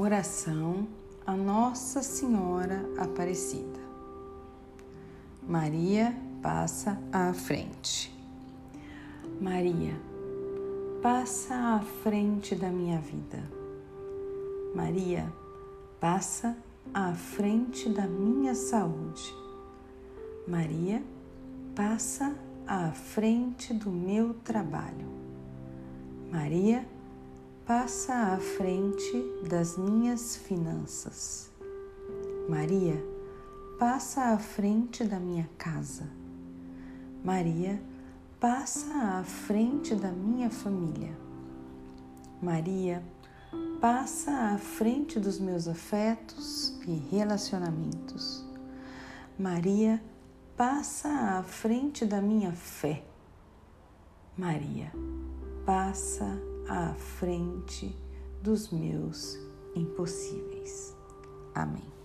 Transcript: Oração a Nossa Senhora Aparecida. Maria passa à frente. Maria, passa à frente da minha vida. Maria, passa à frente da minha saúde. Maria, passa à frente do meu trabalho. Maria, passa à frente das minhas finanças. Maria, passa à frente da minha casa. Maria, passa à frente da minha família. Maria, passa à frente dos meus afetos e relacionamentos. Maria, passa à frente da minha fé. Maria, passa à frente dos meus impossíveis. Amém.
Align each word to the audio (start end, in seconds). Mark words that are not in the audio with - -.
Oração 0.00 0.88
a 1.26 1.36
Nossa 1.36 2.02
Senhora 2.02 2.88
Aparecida. 2.96 3.78
Maria 5.46 6.16
passa 6.40 6.98
à 7.12 7.34
frente. 7.34 8.10
Maria, 9.38 9.92
passa 11.02 11.54
à 11.54 11.80
frente 12.02 12.54
da 12.54 12.70
minha 12.70 12.98
vida. 12.98 13.44
Maria, 14.74 15.30
passa 16.00 16.56
à 16.94 17.12
frente 17.12 17.90
da 17.90 18.06
minha 18.06 18.54
saúde. 18.54 19.34
Maria, 20.48 21.02
passa 21.76 22.34
à 22.66 22.90
frente 22.90 23.74
do 23.74 23.90
meu 23.90 24.32
trabalho. 24.32 25.10
Maria, 26.32 26.86
passa 27.70 28.32
à 28.32 28.36
frente 28.36 29.24
das 29.48 29.78
minhas 29.78 30.34
finanças. 30.34 31.52
Maria, 32.48 33.00
passa 33.78 34.32
à 34.32 34.38
frente 34.38 35.04
da 35.04 35.20
minha 35.20 35.48
casa. 35.56 36.10
Maria, 37.24 37.80
passa 38.40 38.92
à 38.92 39.22
frente 39.22 39.94
da 39.94 40.10
minha 40.10 40.50
família. 40.50 41.16
Maria, 42.42 43.04
passa 43.80 44.32
à 44.32 44.58
frente 44.58 45.20
dos 45.20 45.38
meus 45.38 45.68
afetos 45.68 46.76
e 46.88 46.94
relacionamentos. 47.14 48.44
Maria, 49.38 50.02
passa 50.56 51.08
à 51.38 51.44
frente 51.44 52.04
da 52.04 52.20
minha 52.20 52.50
fé. 52.50 53.04
Maria, 54.36 54.90
passa 55.64 56.36
à 56.70 56.94
frente 56.94 57.92
dos 58.42 58.70
meus 58.70 59.36
impossíveis. 59.74 60.96
Amém. 61.52 61.99